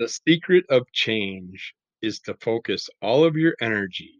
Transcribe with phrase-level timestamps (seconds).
[0.00, 4.14] The secret of change is to focus all of your energy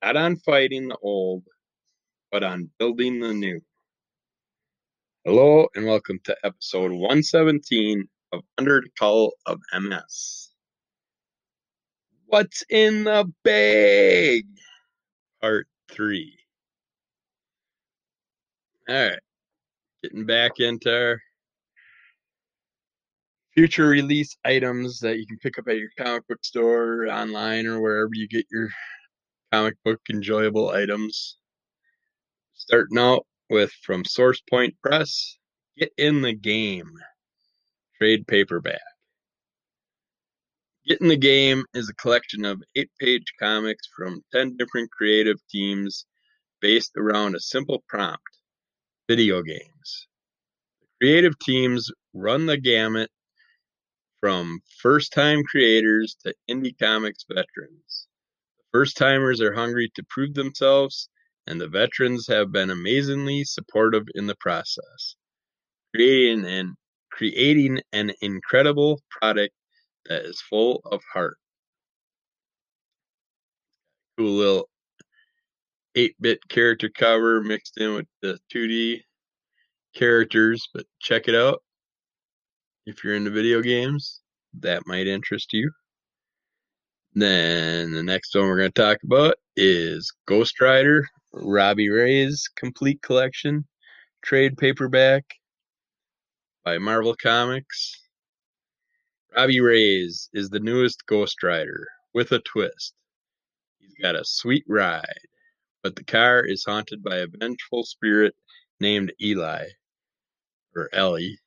[0.00, 1.42] not on fighting the old,
[2.30, 3.60] but on building the new.
[5.24, 10.50] Hello, and welcome to episode 117 of Under the Cull of MS.
[12.26, 14.44] What's in the bag?
[15.40, 16.38] Part 3.
[18.88, 19.18] Alright,
[20.04, 21.20] getting back into our
[23.58, 27.66] future release items that you can pick up at your comic book store, or online,
[27.66, 28.68] or wherever you get your
[29.52, 31.38] comic book enjoyable items.
[32.54, 35.38] Starting out with from Source Point Press,
[35.76, 36.92] Get in the Game
[37.96, 38.80] trade paperback.
[40.86, 45.38] Get in the Game is a collection of eight page comics from 10 different creative
[45.50, 46.06] teams
[46.60, 48.22] based around a simple prompt
[49.08, 50.06] video games.
[50.80, 53.10] The creative teams run the gamut
[54.20, 58.06] from first time creators to indie comics veterans.
[58.58, 61.08] The first timers are hungry to prove themselves,
[61.46, 65.16] and the veterans have been amazingly supportive in the process,
[65.94, 66.74] creating an,
[67.10, 69.54] creating an incredible product
[70.06, 71.38] that is full of heart.
[74.18, 74.68] Cool little
[75.94, 79.02] 8 bit character cover mixed in with the 2D
[79.94, 81.62] characters, but check it out
[82.88, 84.22] if you're into video games,
[84.60, 85.70] that might interest you.
[87.14, 93.02] Then the next one we're going to talk about is Ghost Rider, Robbie Reyes Complete
[93.02, 93.66] Collection,
[94.24, 95.22] trade paperback
[96.64, 98.00] by Marvel Comics.
[99.36, 102.94] Robbie Reyes is the newest Ghost Rider with a twist.
[103.80, 105.04] He's got a sweet ride,
[105.82, 108.34] but the car is haunted by a vengeful spirit
[108.80, 109.66] named Eli,
[110.74, 111.38] or Ellie,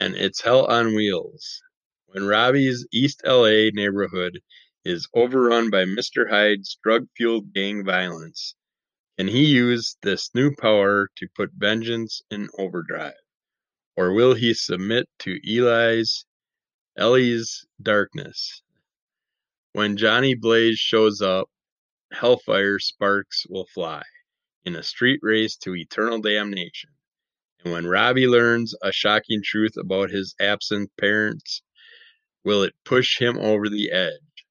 [0.00, 1.62] and it's hell on wheels.
[2.06, 4.40] When Robbie's East LA neighborhood
[4.84, 6.28] is overrun by Mr.
[6.30, 8.54] Hyde's drug fueled gang violence,
[9.18, 13.12] can he use this new power to put vengeance in overdrive?
[13.94, 16.24] Or will he submit to Eli's
[16.96, 18.62] Ellie's darkness?
[19.72, 21.50] When Johnny Blaze shows up,
[22.10, 24.02] hellfire sparks will fly
[24.64, 26.90] in a street race to eternal damnation.
[27.62, 31.62] And when Robbie learns a shocking truth about his absent parents,
[32.42, 34.46] will it push him over the edge?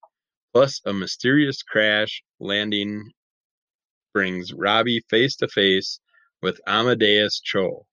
[0.54, 3.12] Plus, a mysterious crash landing
[4.14, 6.00] brings Robbie face to face
[6.44, 7.88] with Amadeus Cho,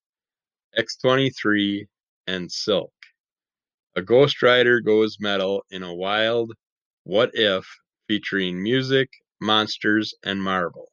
[0.79, 1.87] X23,
[2.27, 2.93] and Silk.
[3.95, 6.53] A Ghost Rider goes metal in a wild
[7.05, 7.67] What If
[8.07, 9.09] featuring music,
[9.41, 10.93] monsters, and Marvel.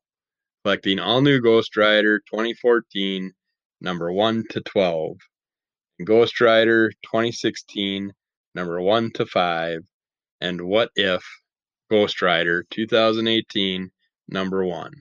[0.64, 3.34] Collecting all new Ghost Rider 2014
[3.84, 5.18] number 1 to 12,
[6.00, 8.12] and Ghost Rider 2016,
[8.56, 9.82] number 1 to 5,
[10.42, 11.24] and What If
[11.92, 13.92] Ghost Rider 2018,
[14.30, 14.92] number 1.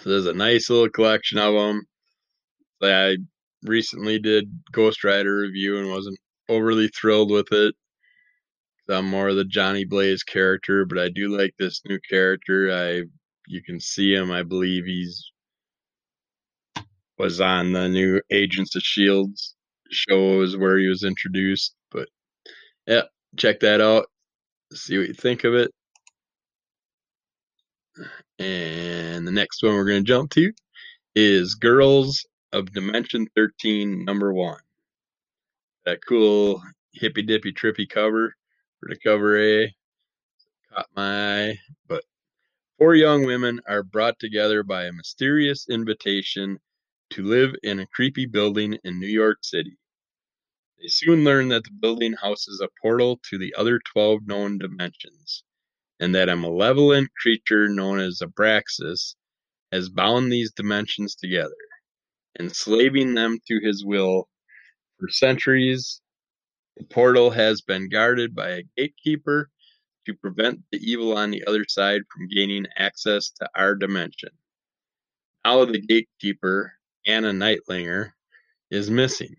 [0.00, 1.82] So there's a nice little collection of them.
[2.82, 3.16] I
[3.64, 6.18] recently did Ghost Rider review and wasn't
[6.48, 7.74] overly thrilled with it.
[8.90, 12.72] I'm more of the Johnny Blaze character, but I do like this new character.
[12.72, 13.02] I
[13.46, 14.30] you can see him.
[14.30, 15.30] I believe he's
[17.18, 19.54] was on the new Agents of Shields
[19.90, 21.74] shows where he was introduced.
[21.90, 22.08] But
[22.86, 23.02] yeah,
[23.36, 24.06] check that out.
[24.72, 25.72] See what you think of it.
[28.38, 30.52] And the next one we're going to jump to
[31.14, 34.60] is Girls of Dimension 13, number one.
[35.84, 36.62] That cool
[36.92, 38.34] hippy dippy trippy cover
[38.78, 39.74] for the cover A
[40.72, 41.58] caught my eye.
[41.88, 42.04] But
[42.78, 46.58] four young women are brought together by a mysterious invitation
[47.10, 49.78] to live in a creepy building in New York City.
[50.80, 55.42] They soon learn that the building houses a portal to the other 12 known dimensions,
[55.98, 59.16] and that a malevolent creature known as Abraxas
[59.72, 61.54] has bound these dimensions together,
[62.38, 64.28] enslaving them to his will.
[64.98, 66.00] For centuries,
[66.76, 69.50] the portal has been guarded by a gatekeeper
[70.06, 74.30] to prevent the evil on the other side from gaining access to our dimension.
[75.44, 76.77] Now the gatekeeper
[77.08, 78.10] Anna Nightlinger
[78.70, 79.34] is missing,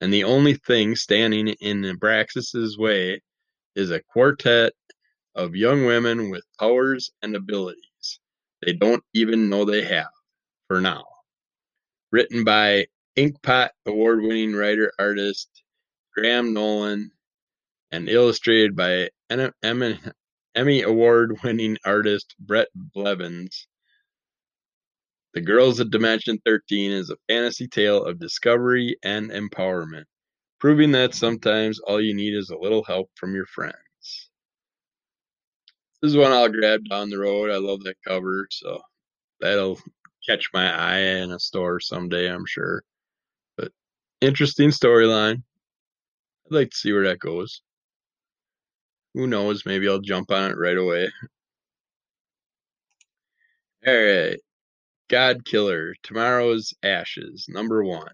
[0.00, 3.20] and the only thing standing in Abraxas's way
[3.76, 4.72] is a quartet
[5.34, 8.20] of young women with powers and abilities
[8.62, 10.10] they don't even know they have,
[10.68, 11.04] for now.
[12.12, 15.48] Written by Inkpot award winning writer artist
[16.14, 17.10] Graham Nolan
[17.90, 19.10] and illustrated by
[20.54, 23.66] Emmy award winning artist Brett Blevins.
[25.34, 30.04] The Girls of Dimension Thirteen is a fantasy tale of discovery and empowerment,
[30.60, 33.76] proving that sometimes all you need is a little help from your friends.
[36.02, 37.50] This is one I'll grab down the road.
[37.50, 38.82] I love that cover, so
[39.40, 39.80] that'll
[40.28, 42.82] catch my eye in a store someday, I'm sure.
[43.56, 43.72] But
[44.20, 45.42] interesting storyline.
[46.46, 47.62] I'd like to see where that goes.
[49.14, 49.64] Who knows?
[49.64, 51.10] Maybe I'll jump on it right away.
[53.86, 54.38] All right.
[55.12, 58.08] God Killer, Tomorrow's Ashes, number one.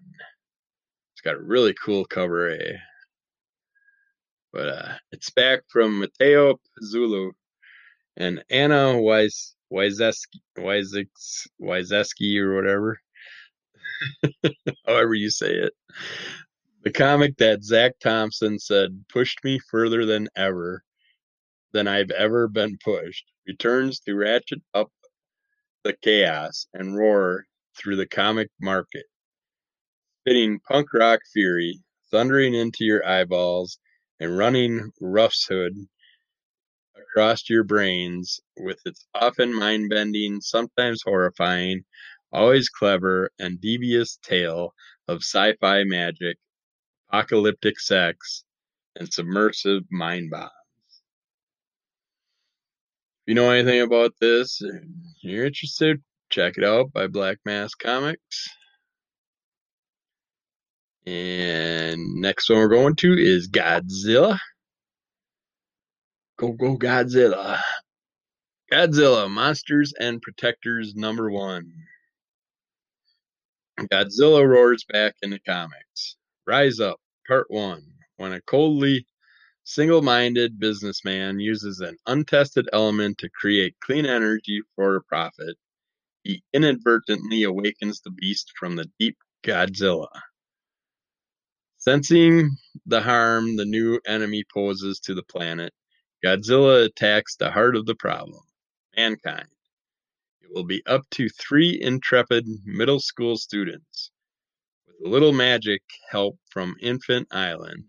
[1.13, 2.73] It's got a really cool cover, eh?
[4.51, 7.31] But uh, it's back from Matteo Pizzolo
[8.17, 10.11] and Anna Wyzeski
[12.37, 12.99] or whatever.
[14.85, 15.73] However you say it.
[16.83, 20.83] The comic that Zach Thompson said pushed me further than ever
[21.71, 24.91] than I've ever been pushed returns to ratchet up
[25.83, 27.45] the chaos and roar
[27.77, 29.05] through the comic market,
[30.21, 31.79] spitting punk rock fury,
[32.11, 33.79] thundering into your eyeballs,
[34.19, 35.73] and running roughhood
[36.97, 41.83] across your brains with its often mind bending, sometimes horrifying,
[42.31, 44.73] always clever, and devious tale
[45.07, 46.37] of sci fi magic,
[47.09, 48.43] apocalyptic sex,
[48.95, 50.51] and submersive mind bombs
[53.29, 54.59] you know anything about this,
[55.21, 58.49] you're interested, check it out by Black Mask Comics.
[61.05, 64.39] And next one we're going to is Godzilla.
[66.39, 67.59] Go, go, Godzilla.
[68.71, 71.71] Godzilla, Monsters and Protectors number one.
[73.77, 76.15] Godzilla roars back in the comics.
[76.47, 77.83] Rise Up, Part 1.
[78.17, 79.05] When a coldly
[79.69, 85.55] single-minded businessman uses an untested element to create clean energy for a profit,
[86.23, 90.07] he inadvertently awakens the beast from the deep Godzilla.
[91.77, 92.49] Sensing
[92.87, 95.71] the harm the new enemy poses to the planet,
[96.25, 98.41] Godzilla attacks the heart of the problem
[98.97, 99.47] mankind.
[100.41, 104.09] It will be up to three intrepid middle school students,
[104.87, 107.83] with a little magic help from Infant Island,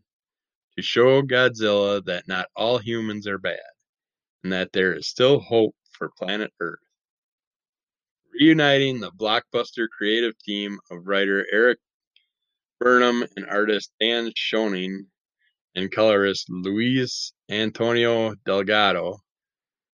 [0.76, 3.58] to show Godzilla that not all humans are bad,
[4.42, 6.78] and that there is still hope for planet Earth.
[8.32, 11.78] Reuniting the blockbuster creative team of writer Erik
[12.78, 15.06] Burnham and artist Dan Schoening
[15.74, 19.18] and colorist Luis Antonio Delgado,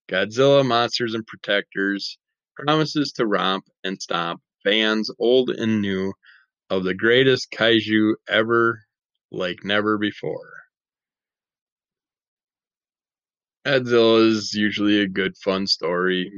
[0.09, 2.19] Godzilla Monsters and Protectors
[2.55, 6.13] promises to romp and stomp fans old and new
[6.71, 8.83] of the greatest kaiju ever
[9.31, 10.56] like never before.
[13.67, 16.31] Godzilla is usually a good, fun story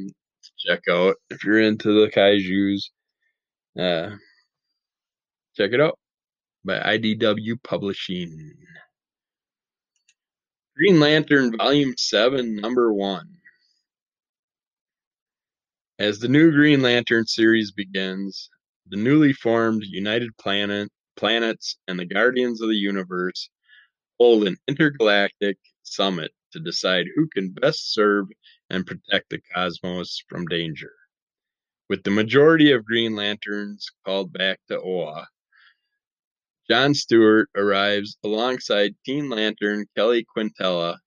[0.43, 2.91] to check out if you're into the kaiju's.
[3.79, 4.17] Uh,
[5.55, 5.99] check it out
[6.65, 8.55] by IDW Publishing.
[10.75, 13.29] Green Lantern Volume 7, Number 1.
[15.99, 18.49] As the new Green Lantern series begins,
[18.89, 23.51] the newly formed United Planet, Planets and the Guardians of the Universe
[24.19, 28.29] hold an intergalactic summit to decide who can best serve
[28.71, 30.93] and protect the cosmos from danger.
[31.89, 35.29] With the majority of Green Lanterns called back to Oa,
[36.71, 40.99] John Stewart arrives alongside Teen Lantern Keli Quintela,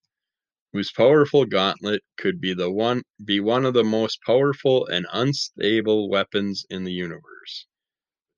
[0.73, 6.09] whose powerful gauntlet could be the one be one of the most powerful and unstable
[6.09, 7.67] weapons in the universe.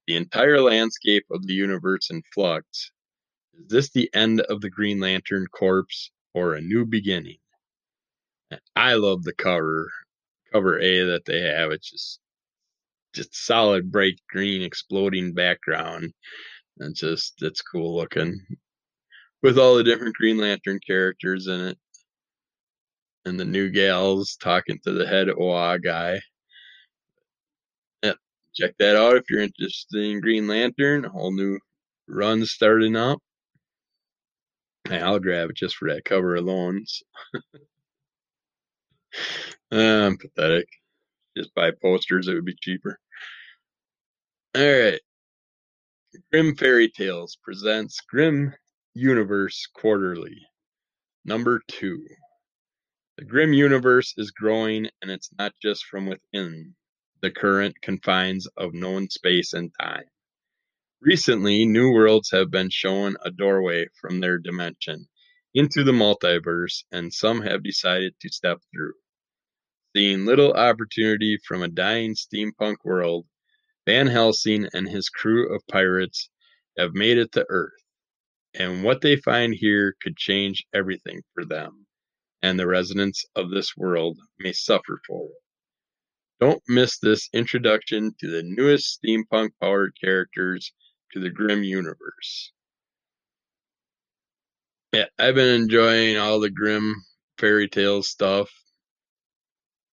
[0.05, 2.91] The entire landscape of the universe in flux.
[3.53, 7.37] Is this the end of the Green Lantern Corps or a new beginning.
[8.75, 9.91] I love the cover,
[10.51, 11.71] cover A that they have.
[11.71, 12.19] It's just
[13.13, 16.13] just solid bright green exploding background.
[16.79, 18.39] And just it's cool looking.
[19.41, 21.77] With all the different Green Lantern characters in it.
[23.25, 26.19] And the new gals talking to the head OA guy.
[28.55, 31.05] Check that out if you're interested in Green Lantern.
[31.05, 31.57] A whole new
[32.07, 33.19] run starting up.
[34.99, 36.85] I'll grab it just for that cover alone.
[39.71, 40.67] Ah, I'm pathetic.
[41.37, 42.99] Just buy posters, it would be cheaper.
[44.55, 45.01] Alright.
[46.31, 48.53] Grimm Fairy Tales presents Grimm
[48.93, 50.37] Universe Quarterly,
[51.25, 52.05] number two.
[53.17, 56.75] The Grimm Universe is growing, and it's not just from within
[57.21, 60.05] the current confines of known space and time.
[61.05, 65.09] Recently, new worlds have been shown a doorway from their dimension
[65.53, 68.93] into the multiverse, and some have decided to step through.
[69.93, 73.27] Seeing little opportunity from a dying steampunk world,
[73.85, 76.29] Van Helsing and his crew of pirates
[76.77, 77.73] have made it to Earth.
[78.53, 81.85] and what they find here could change everything for them,
[82.41, 85.43] and the residents of this world may suffer for it.
[86.39, 90.71] Don't miss this introduction to the newest steampunk powered characters
[91.13, 92.51] to the Grimm universe.
[94.91, 96.95] Yeah, I've been enjoying all the Grimm
[97.39, 98.51] fairy tale stuff.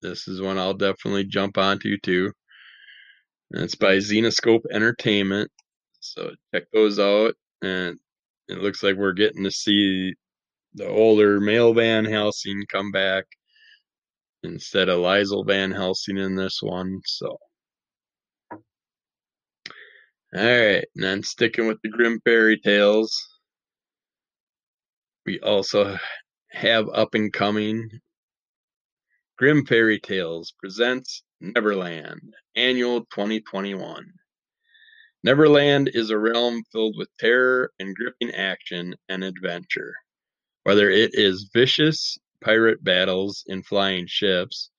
[0.03, 2.33] This is one I'll definitely jump onto too.
[3.53, 5.50] And it's by Zenescope Entertainment.
[6.00, 7.35] So check those out.
[7.62, 7.99] And
[8.49, 10.15] it looks like we're getting to see
[10.75, 13.25] the older male Van Helsing come back
[14.43, 17.00] instead of Liesel Van Helsing in this one.
[17.05, 17.37] So,
[20.33, 23.17] right, and then sticking with the Grimm fairy tales,
[25.27, 25.99] we also
[26.53, 27.89] have up and coming
[29.39, 34.13] Grimm Fairy Tales presents Neverland Annual 2021.
[35.25, 39.95] Neverland is a realm filled with terror and gripping action and adventure.
[40.65, 44.71] Whether it is vicious pirate battles in flying ships,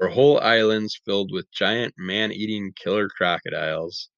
[0.00, 4.08] or whole islands filled with giant man eating killer crocodiles.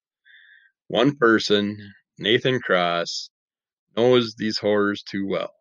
[0.89, 3.29] One person, Nathan Cross,
[3.95, 5.53] knows these horrors too well.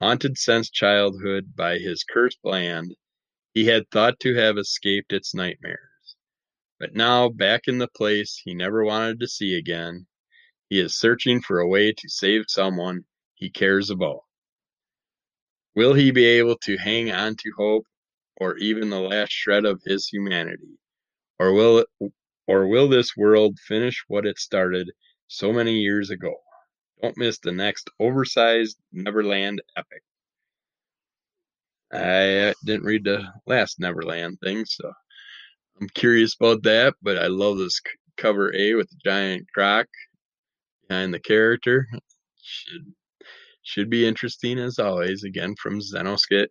[0.00, 2.94] Haunted since childhood by his cursed land,
[3.54, 6.14] he had thought to have escaped its nightmares.
[6.78, 10.06] But now, back in the place he never wanted to see again,
[10.68, 14.20] he is searching for a way to save someone he cares about.
[15.74, 17.84] Will he be able to hang on to hope
[18.36, 20.78] or even the last shred of his humanity?
[21.40, 22.12] Or will it,
[22.50, 24.90] or will this world finish what it started
[25.28, 26.34] so many years ago?
[27.00, 30.02] Don't miss the next oversized Neverland epic.
[31.92, 34.90] I uh, didn't read the last Neverland thing, so
[35.80, 36.94] I'm curious about that.
[37.00, 37.80] But I love this
[38.16, 39.86] cover A with the giant croc
[40.88, 41.86] behind the character.
[42.42, 42.92] Should
[43.62, 46.48] should be interesting as always, again from Zenescope,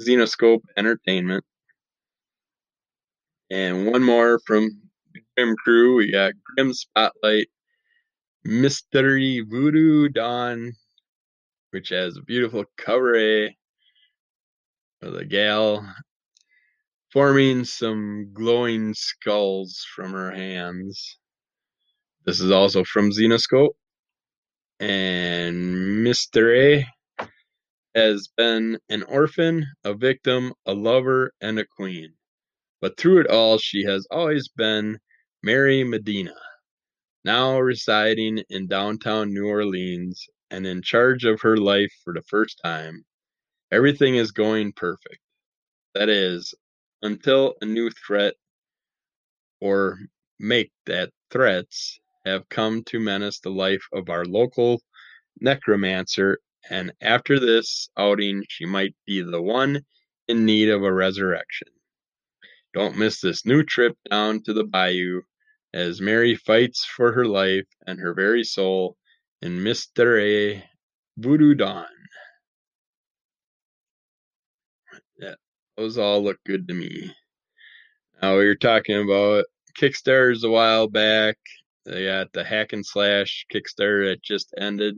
[0.00, 1.44] Zenescope Entertainment.
[3.50, 4.70] And one more from
[5.36, 5.96] the Grimm crew.
[5.96, 7.48] We got Grimm Spotlight,
[8.44, 10.72] Mystere Voodoo Dawn,
[11.70, 13.50] which has a beautiful cover eh?
[15.02, 15.86] of the gal
[17.12, 21.18] forming some glowing skulls from her hands.
[22.26, 23.74] This is also from Zenescope.
[24.80, 26.84] and Mystere
[27.94, 32.14] has been an orphan, a victim, a lover, and a queen.
[32.80, 34.98] But through it all, she has always been
[35.44, 36.36] Mary Medina,
[37.24, 42.60] now residing in downtown New Orleans and in charge of her life for the first
[42.64, 43.04] time.
[43.72, 45.18] Everything is going perfect.
[45.96, 46.54] That is,
[47.02, 48.34] until a new threat
[49.60, 49.98] or
[50.38, 54.80] make that threats have come to menace the life of our local
[55.40, 56.38] necromancer,
[56.70, 59.84] and after this outing, she might be the one
[60.28, 61.66] in need of a resurrection.
[62.74, 65.22] Don't miss this new trip down to the bayou
[65.74, 68.96] as Mary fights for her life and her very soul
[69.40, 70.62] in Mystere.
[71.18, 71.86] Voodoo Dawn.
[75.18, 75.34] Yeah,
[75.76, 77.12] those all look good to me.
[78.20, 79.44] Now we were talking about
[79.78, 81.36] Kickstarters a while back
[81.84, 84.94] they got the hack and slash Kickstarter that just ended,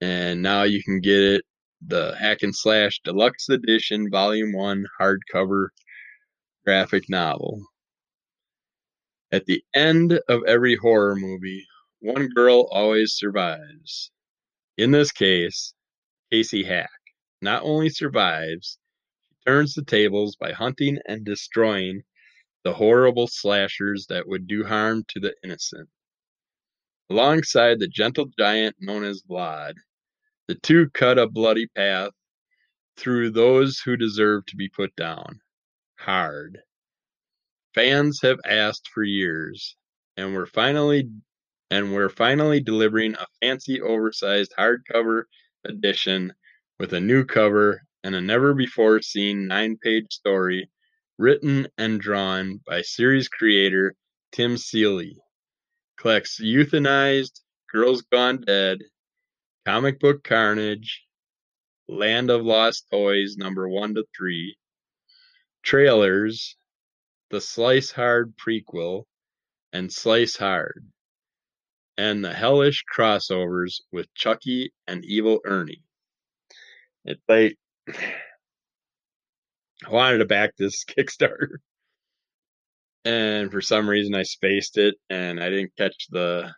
[0.00, 1.44] and now you can get it
[1.86, 5.68] the hack and slash deluxe edition, volume one, hardcover
[6.64, 7.62] graphic novel.
[9.32, 11.66] At the end of every horror movie,
[11.98, 14.12] one girl always survives.
[14.76, 15.74] In this case,
[16.30, 16.90] Casey Hack
[17.42, 18.78] not only survives,
[19.30, 22.02] she turns the tables by hunting and destroying
[22.62, 25.88] the horrible slashers that would do harm to the innocent.
[27.10, 29.74] Alongside the gentle giant known as Vlad,
[30.48, 32.12] the two cut a bloody path
[32.96, 35.40] through those who deserve to be put down.
[35.98, 36.62] Hard.
[37.76, 39.76] Fans have asked for years,
[40.16, 41.10] and we're finally
[41.70, 45.24] and we're finally delivering a fancy oversized hardcover
[45.66, 46.32] edition
[46.78, 50.70] with a new cover and a never before seen nine page story
[51.18, 53.94] Written and drawn by series creator
[54.32, 55.18] Tim Seeley.
[55.98, 57.40] Collects Euthanized,
[57.70, 58.78] Girls Gone Dead,
[59.66, 61.04] Comic Book Carnage,
[61.88, 64.56] Land of Lost Toys number 1 to 3,
[65.62, 66.56] trailers,
[67.36, 69.04] the Slice Hard prequel,
[69.70, 70.86] and Slice Hard,
[71.98, 75.82] and the hellish crossovers with Chucky and Evil Ernie.
[77.04, 81.58] It's like I wanted to back this Kickstarter.
[83.04, 86.54] And for some reason I spaced it and I didn't catch the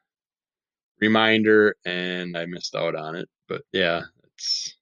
[1.01, 3.29] reminder and I missed out on it.
[3.49, 4.77] But yeah, it's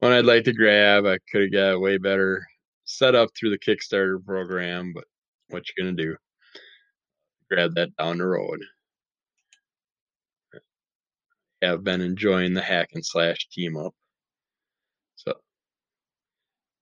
[0.00, 1.06] one I'd like to grab.
[1.06, 2.46] I could have got way better
[2.90, 5.04] set up through the Kickstarter program, but
[5.48, 6.16] what you're gonna do?
[7.50, 8.60] Grab that down the road.
[11.62, 13.94] Have been enjoying the hack and slash team up.
[15.16, 15.34] So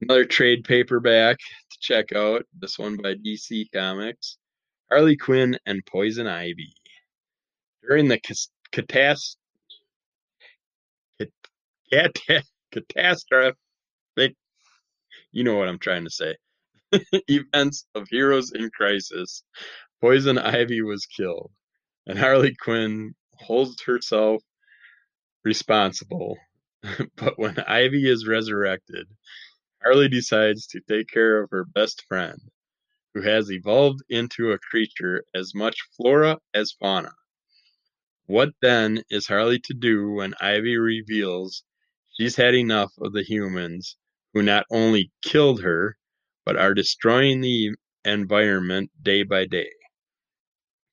[0.00, 2.44] another trade paperback to check out.
[2.58, 4.38] This one by DC Comics.
[4.90, 6.72] Harley Quinn and Poison Ivy.
[7.82, 8.20] During the
[8.72, 9.38] catastrophe
[11.90, 13.56] catastrophic
[15.32, 16.36] you know what I'm trying to say.
[17.28, 19.42] Events of Heroes in Crisis.
[20.00, 21.50] Poison Ivy was killed,
[22.06, 24.42] and Harley Quinn holds herself
[25.44, 26.38] responsible.
[27.16, 29.08] but when Ivy is resurrected,
[29.82, 32.40] Harley decides to take care of her best friend,
[33.14, 37.12] who has evolved into a creature as much flora as fauna.
[38.26, 41.64] What then is Harley to do when Ivy reveals
[42.16, 43.96] she's had enough of the humans
[44.38, 45.96] who not only killed her,
[46.46, 49.72] but are destroying the environment day by day?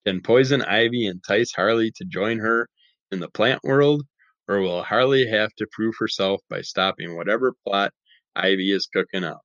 [0.04, 2.68] Can Poison Ivy entice Harley to join her
[3.12, 4.02] in the plant world,
[4.48, 7.94] or will Harley have to prove herself by stopping whatever plot
[8.36, 9.42] Ivy is cooking up?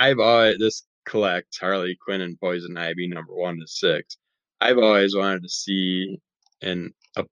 [0.00, 4.16] I've always this collects Harley Quinn and Poison Ivy number one to six.
[4.62, 6.16] I've always wanted to see
[6.62, 7.26] an a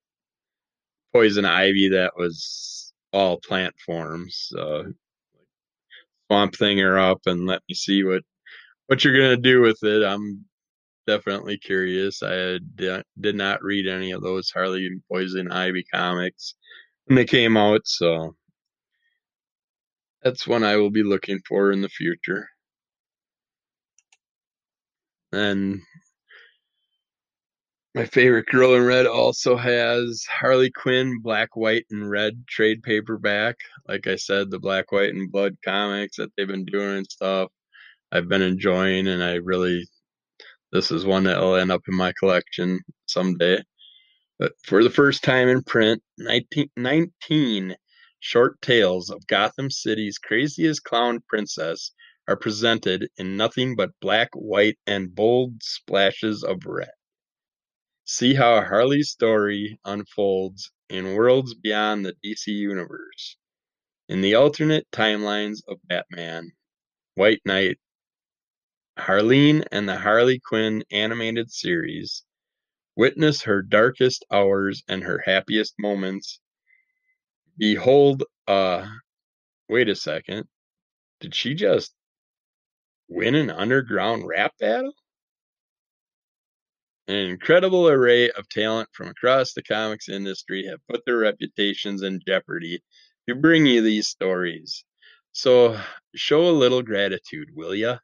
[1.14, 4.52] Poison Ivy that was all plant forms.
[4.54, 4.82] Uh,
[6.30, 8.22] swamp thing her up and let me see what
[8.86, 10.04] what you're gonna do with it.
[10.04, 10.44] I'm
[11.06, 12.22] definitely curious.
[12.22, 16.54] I did not read any of those Harley and Poison Ivy comics
[17.06, 18.36] when they came out, so
[20.22, 22.48] that's one I will be looking for in the future.
[25.32, 25.80] And
[27.94, 33.56] my favorite girl in red also has Harley Quinn Black, White, and Red trade paperback.
[33.88, 37.50] Like I said, the Black, White, and Blood comics that they've been doing and stuff,
[38.12, 39.86] I've been enjoying, and I really
[40.72, 43.60] this is one that will end up in my collection someday.
[44.38, 47.76] But for the first time in print, 19, 19
[48.20, 51.92] short tales of Gotham City's craziest clown princess
[52.28, 56.90] are presented in nothing but black, white, and bold splashes of red.
[58.12, 63.36] See how Harley's story unfolds in worlds beyond the DC universe.
[64.08, 66.50] In the alternate timelines of Batman,
[67.14, 67.78] White Knight,
[68.98, 72.24] Harleen and the Harley Quinn animated series,
[72.96, 76.40] witness her darkest hours and her happiest moments.
[77.56, 78.88] Behold, uh,
[79.68, 80.48] wait a second.
[81.20, 81.94] Did she just
[83.06, 84.94] win an underground rap battle?
[87.10, 92.20] An incredible array of talent from across the comics industry have put their reputations in
[92.24, 92.84] jeopardy
[93.28, 94.84] to bring you these stories.
[95.32, 95.76] So
[96.14, 97.98] show a little gratitude, will ya?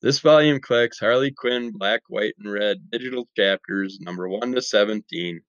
[0.00, 5.42] This volume collects Harley Quinn Black, White, and Red digital chapters number 1 to 17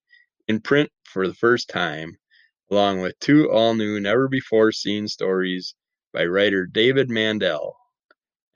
[0.48, 2.18] in print for the first time,
[2.70, 5.74] along with two all new, never before seen stories
[6.12, 7.74] by writer David Mandel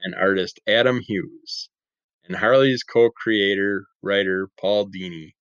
[0.03, 1.71] and artist Adam Hughes
[2.27, 5.35] and Harley's co-creator writer Paul Dini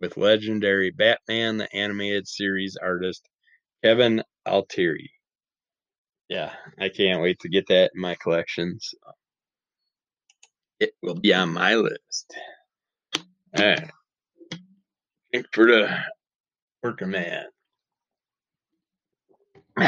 [0.00, 3.28] with legendary Batman the Animated Series artist
[3.84, 5.10] Kevin Altieri.
[6.28, 8.94] Yeah, I can't wait to get that in my collections.
[10.78, 12.34] It will be on my list.
[13.58, 13.90] Alright.
[15.32, 15.98] Think for the
[16.82, 17.44] working man.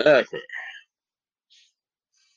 [0.00, 0.40] okay.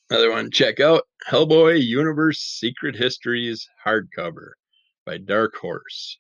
[0.08, 4.52] Another one, check out Hellboy Universe Secret Histories hardcover
[5.04, 6.20] by Dark Horse.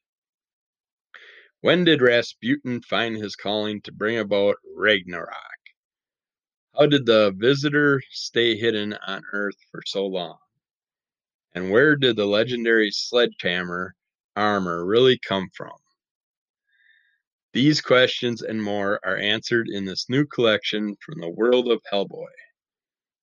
[1.61, 5.29] When did Rasputin find his calling to bring about Ragnarok?
[6.75, 10.39] How did the visitor stay hidden on Earth for so long?
[11.53, 13.93] And where did the legendary sledgehammer
[14.35, 15.77] armor really come from?
[17.53, 22.31] These questions and more are answered in this new collection from the world of Hellboy.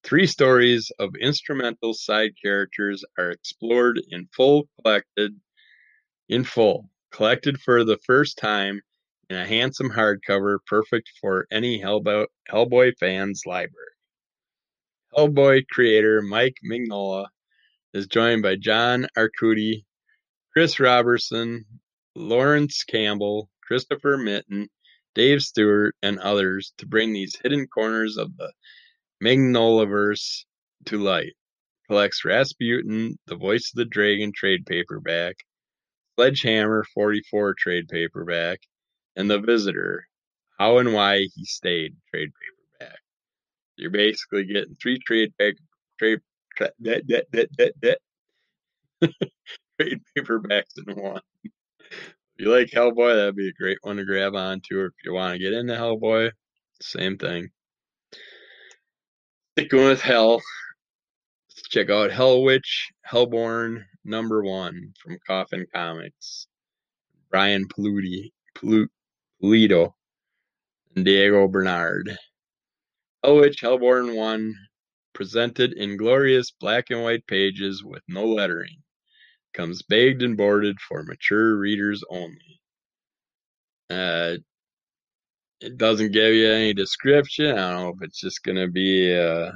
[0.04, 5.40] Three stories of instrumental side characters are explored in full collected
[6.28, 8.82] in full, collected for the first time
[9.30, 13.92] in a handsome hardcover perfect for any Hellboy, Hellboy fan's library.
[15.16, 17.28] Hellboy creator Mike Mignola
[17.94, 19.84] is joined by John Arcudi,
[20.52, 21.64] Chris Robertson,
[22.16, 24.68] Laurence Campbell, Christopher Mitten,
[25.14, 28.52] Dave Stewart, and others to bring these hidden corners of the
[29.22, 30.44] Mignolaverse
[30.86, 31.34] to light,
[31.86, 35.36] collects Rasputin, the Voice of the Dragon trade paperback,
[36.16, 38.60] Sledgehammer 44 trade paperback,
[39.14, 40.06] and The Visitor,
[40.58, 42.30] How and Why He Stayed trade
[42.80, 42.98] paperback.
[43.76, 45.60] You're basically getting three trade paper,
[45.98, 46.20] trade
[46.58, 46.74] that
[47.06, 47.98] that that that that
[49.80, 51.20] trade paperbacks in one.
[51.44, 51.50] If
[52.38, 54.78] you like Hellboy, that'd be a great one to grab onto.
[54.80, 56.32] Or if you want to get into Hellboy,
[56.80, 57.50] same thing.
[59.58, 60.36] Sticking with Hell,
[61.50, 66.46] let's check out Hell Witch, Hellborn number one from Coffin Comics.
[67.30, 69.92] Brian Pulido, Pulido
[70.96, 72.16] and Diego Bernard.
[73.22, 74.54] Hell Witch, Hellborn 1,
[75.12, 78.82] presented in glorious black and white pages with no lettering.
[79.52, 82.62] Comes bagged and boarded for mature readers only.
[83.90, 84.36] Uh,
[85.62, 87.56] it doesn't give you any description.
[87.56, 89.52] I don't know if it's just going to be a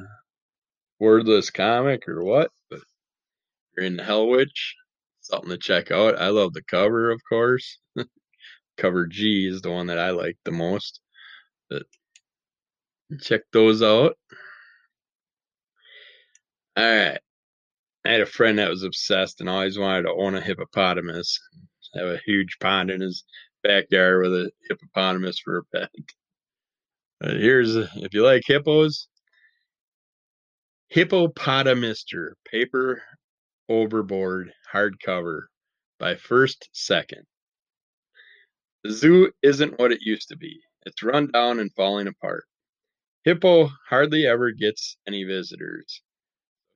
[1.01, 2.81] wordless comic or what, but
[3.77, 4.77] you're in Hell Witch,
[5.21, 6.21] something to check out.
[6.21, 7.79] I love the cover, of course.
[8.77, 11.01] cover G is the one that I like the most.
[11.69, 11.83] But
[13.21, 14.16] check those out.
[16.77, 17.19] All right.
[18.05, 21.40] I had a friend that was obsessed and always wanted to own a hippopotamus.
[21.95, 23.25] Have a huge pond in his
[23.66, 25.90] backyard with a hippopotamus for a pet.
[27.20, 29.09] Here's if you like hippos,
[30.94, 33.02] Hippopotamister paper
[33.68, 35.46] overboard hardcover
[35.98, 37.24] by First Second.
[38.85, 40.61] The zoo isn't what it used to be.
[40.85, 42.44] It's run down and falling apart.
[43.24, 46.02] Hippo hardly ever gets any visitors.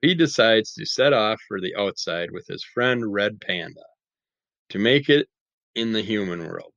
[0.01, 3.85] He decides to set off for the outside with his friend Red Panda
[4.69, 5.29] to make it
[5.75, 6.70] in the human world.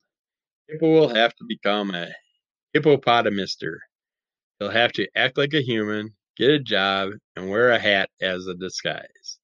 [0.68, 2.08] Hippo will have to become a
[2.74, 3.76] hippopotamister.
[4.58, 8.46] He'll have to act like a human, get a job, and wear a hat as
[8.46, 9.38] a disguise.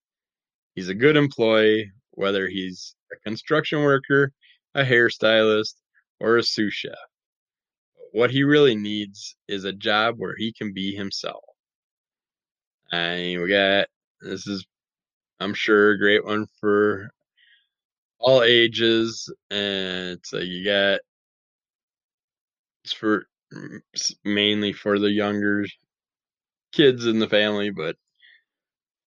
[0.75, 4.33] He's a good employee, whether he's a construction worker,
[4.75, 5.75] a hairstylist,
[6.21, 6.95] or a sous chef.
[8.13, 11.45] What he really needs is a job where he can be himself.
[12.93, 13.89] And we got
[14.21, 14.65] this is,
[15.39, 17.11] I'm sure, a great one for
[18.19, 21.01] all ages, and so you got
[22.85, 23.81] it's for mm,
[24.25, 25.67] mainly for the younger
[26.73, 27.97] kids in the family, but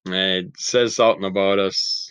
[0.08, 2.10] eh, it says something about us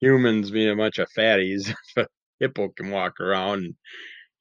[0.00, 1.72] humans being a bunch of fatties.
[1.96, 3.76] If a hippo can walk around in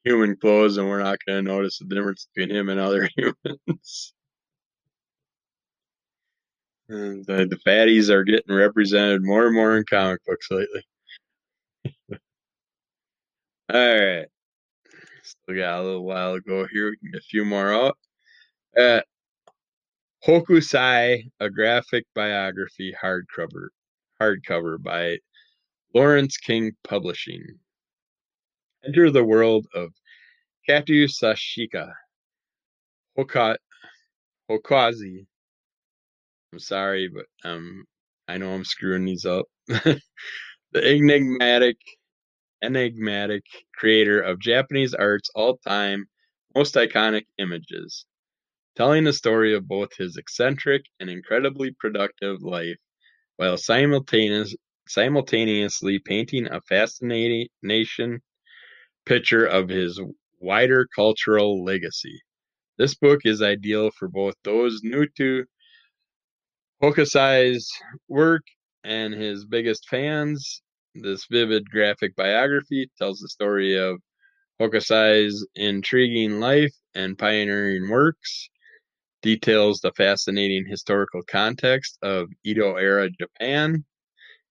[0.05, 4.13] human clothes, and we're not going to notice the difference between him and other humans.
[6.89, 10.83] And the, the fatties are getting represented more and more in comic books lately.
[13.73, 14.27] All right.
[15.25, 16.91] Still got a little while to go here.
[16.91, 17.97] We can get a few more out.
[18.77, 19.01] Uh,
[20.25, 23.69] Hokusai, a graphic biography hardcover,
[24.21, 25.17] hardcover by
[25.95, 27.43] Laurence King Publishing.
[28.85, 29.93] Enter the world of
[30.69, 31.91] Katu Sashika,
[33.17, 33.57] Hoka,
[34.49, 35.25] Hokazi.
[36.53, 37.85] I'm sorry, but um,
[38.27, 39.45] I know I'm screwing these up.
[39.67, 40.01] the
[40.75, 41.77] enigmatic,
[42.63, 46.07] enigmatic creator of Japanese art's all-time
[46.55, 48.05] most iconic images,
[48.75, 52.77] telling the story of both his eccentric and incredibly productive life,
[53.37, 54.55] while simultaneous,
[54.87, 57.47] simultaneously painting a fascinating
[59.05, 59.99] picture of his
[60.39, 62.21] wider cultural legacy.
[62.77, 65.45] This book is ideal for both those new to
[66.81, 67.69] Hokusai's
[68.07, 68.43] work
[68.83, 70.61] and his biggest fans.
[70.95, 74.01] This vivid graphic biography tells the story of
[74.59, 78.49] Hokusai's intriguing life and pioneering works,
[79.21, 83.85] details the fascinating historical context of Edo era Japan,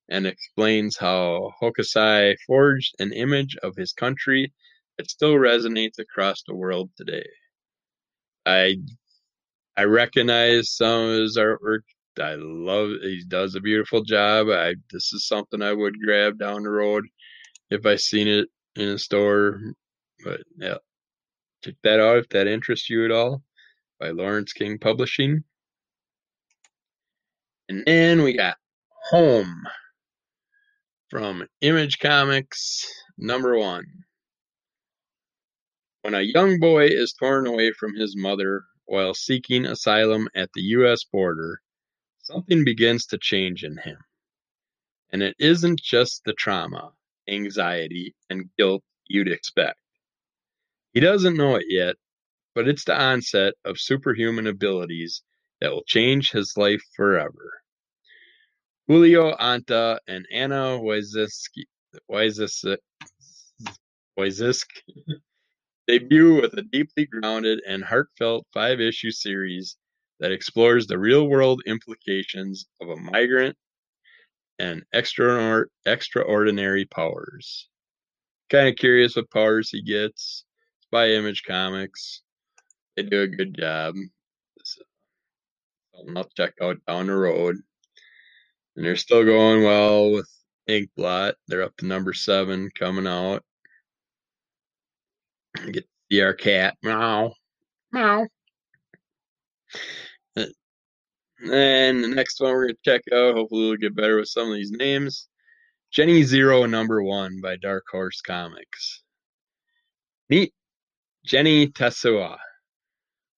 [0.09, 4.52] and explains how Hokusai forged an image of his country
[4.98, 7.26] that still resonates across the world today.
[8.46, 8.76] I
[9.76, 11.85] I recognize some of his artwork.
[12.20, 14.48] I love he does a beautiful job.
[14.48, 17.05] I this is something I would grab down the road
[17.70, 19.61] if I seen it in a store.
[20.24, 20.79] But yeah,
[21.64, 23.42] check that out if that interests you at all.
[24.00, 25.44] By Laurence King Publishing.
[27.68, 28.57] And then we got
[29.11, 29.64] Home
[31.09, 33.85] from Image Comics number one.
[36.03, 40.61] When a young boy is torn away from his mother while seeking asylum at the
[40.62, 41.05] U.S.
[41.05, 41.62] border,
[42.25, 43.99] something begins to change in him.
[45.13, 46.93] And it isn't just the trauma,
[47.29, 49.79] anxiety, and guilt you'd expect.
[50.93, 51.97] He doesn't know it yet,
[52.55, 55.23] but it's the onset of superhuman abilities
[55.61, 57.63] that will change his life forever.
[58.87, 61.65] Julio Anta and Anna Wojcicki
[62.11, 62.79] Wojciech
[65.87, 69.77] debut with a deeply grounded and heartfelt five-issue series
[70.20, 73.57] that explores the real-world implications of a migrant
[74.59, 77.68] and extraordinary powers.
[78.50, 80.44] Kind of curious what powers he gets.
[80.79, 82.22] It's by Image Comics.
[82.96, 83.96] They do a good job.
[84.62, 84.83] So,
[86.14, 87.57] I'll check out down the road.
[88.77, 90.29] And they're still going well with
[90.68, 91.35] Inkblot.
[91.48, 93.42] They're up to number seven coming out.
[95.66, 96.77] Get to see our cat.
[96.83, 97.35] Meow.
[97.92, 98.27] Meow.
[100.37, 100.47] Uh,
[101.51, 104.49] and the next one we're going to check out, hopefully we'll get better with some
[104.49, 105.29] of these names.
[105.93, 109.03] Jenny Zero number one by Dark Horse Comics.
[110.29, 110.53] Meet
[111.25, 112.37] Jenny Tessua,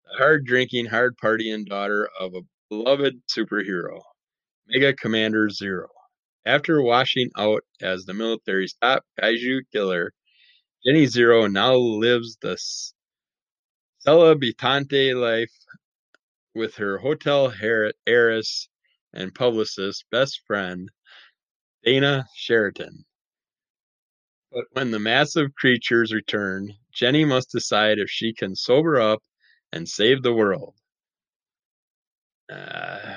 [0.05, 4.01] the hard drinking, hard partying daughter of a beloved superhero,
[4.68, 5.88] Mega Commander Zero.
[6.46, 10.12] After washing out as the military's top kaiju killer,
[10.87, 12.57] Jenny Zero now lives the
[14.07, 15.53] celebitante life
[16.56, 17.52] with her hotel
[18.06, 18.68] heiress
[19.12, 20.90] and publicist best friend,
[21.84, 23.04] Dana Sheraton.
[24.50, 29.22] But when the massive creatures return, Jenny must decide if she can sober up
[29.72, 30.74] and save the world.
[32.50, 33.16] Uh,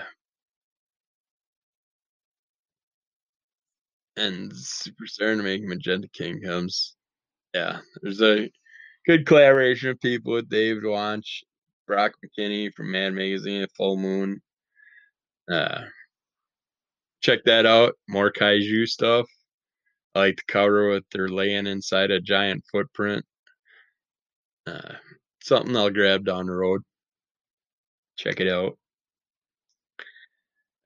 [4.17, 6.95] and Superstar to make Magenta King comes.
[7.53, 8.49] Yeah, there's a
[9.07, 11.43] good collaboration of people with David Wanch,
[11.89, 14.39] Brock McKinney from Man Magazine, Full Moon.
[15.51, 15.81] Uh,
[17.21, 17.95] check that out.
[18.07, 19.25] More kaiju stuff.
[20.13, 23.25] I like the cover with they're laying inside a giant footprint.
[24.67, 24.93] Uh,
[25.41, 26.83] something I'll grab down the road.
[28.17, 28.77] Check it out.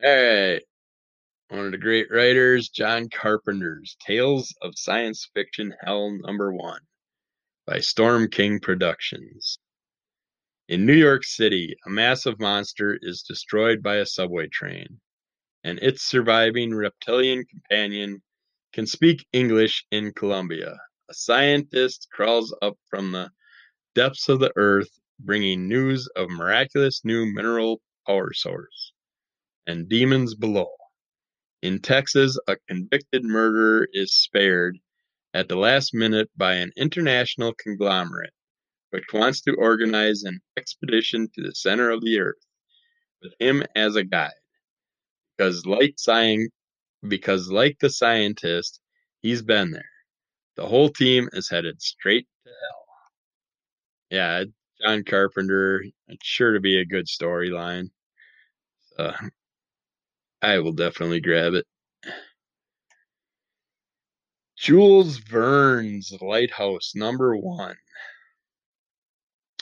[0.01, 0.61] All right.
[1.49, 6.79] One of the great writers, John Carpenter's Tales of Science Fiction Hell Number One
[7.67, 9.59] by Storm King Productions.
[10.73, 14.99] In New York City, a massive monster is destroyed by a subway train,
[15.63, 18.23] and its surviving reptilian companion
[18.71, 20.75] can speak English in Colombia.
[21.11, 23.29] A scientist crawls up from the
[23.93, 28.93] depths of the earth, bringing news of miraculous new mineral power source
[29.67, 30.71] and demons below.
[31.61, 34.79] In Texas, a convicted murderer is spared
[35.35, 38.33] at the last minute by an international conglomerate
[38.93, 42.45] which wants to organize an expedition to the center of the earth
[43.23, 44.29] with him as a guide.
[45.35, 46.51] Because like science,
[47.07, 48.79] because like the scientist,
[49.23, 49.89] he's been there.
[50.57, 52.85] The whole team is headed straight to hell.
[54.11, 54.43] Yeah,
[54.79, 55.83] John Carpenter.
[56.07, 57.89] It's sure to be a good storyline.
[58.95, 59.11] So
[60.43, 61.65] I will definitely grab it.
[64.55, 67.75] Jules Verne's Lighthouse number one.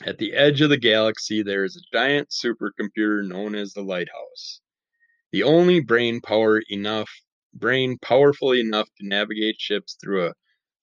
[0.03, 4.59] At the edge of the galaxy, there is a giant supercomputer known as the Lighthouse.
[5.31, 7.11] The only brain power enough
[7.53, 10.33] brain powerful enough to navigate ships through a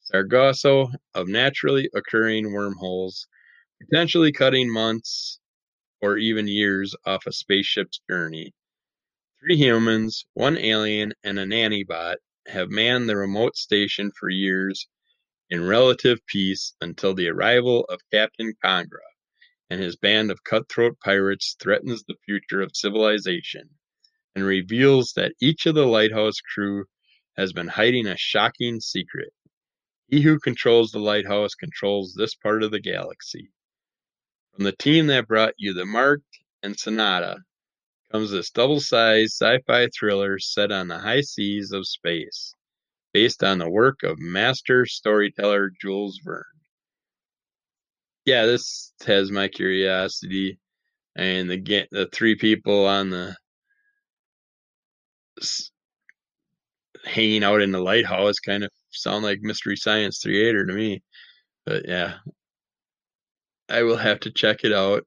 [0.03, 3.27] sargasso of naturally occurring wormholes,
[3.81, 5.41] potentially cutting months
[6.01, 8.55] or even years off a spaceship's journey.
[9.41, 14.87] Three humans, one alien, and a nanobot have manned the remote station for years
[15.51, 19.08] in relative peace until the arrival of Captain Cogra
[19.71, 23.69] and his band of cutthroat pirates threatens the future of civilization
[24.35, 26.85] and reveals that each of the lighthouse crew
[27.37, 29.33] has been hiding a shocking secret.
[30.09, 33.51] He who controls the lighthouse controls this part of the galaxy.
[34.55, 37.37] From the team that brought you The Marked and Sonata
[38.11, 42.55] comes this double-sized sci-fi thriller set on the high seas of space,
[43.13, 46.45] based on the work of master storyteller Jules Verne.
[48.29, 50.59] Yeah, this has my curiosity,
[51.17, 53.35] and the the three people on the
[57.07, 61.03] hanging out in the lighthouse kind of sound like Mystery Science Theater to me.
[61.65, 62.17] But yeah,
[63.71, 65.05] I will have to check it out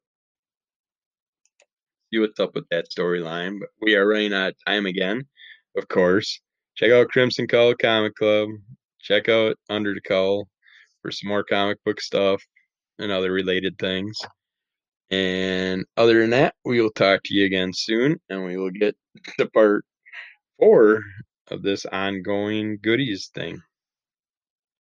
[2.11, 3.59] see what's up with that storyline.
[3.59, 5.27] But we are running out of time again,
[5.77, 6.41] of course.
[6.75, 8.49] Check out Crimson Cull Comic Club.
[8.99, 10.47] Check out Under the Cull
[11.03, 12.41] for some more comic book stuff
[13.01, 14.19] and other related things.
[15.11, 18.95] And other than that, we will talk to you again soon, and we will get
[19.39, 19.85] to part
[20.59, 21.03] four
[21.49, 23.61] of this ongoing goodies thing.